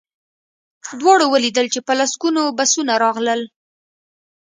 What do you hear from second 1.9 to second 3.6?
لسګونه بسونه راغلل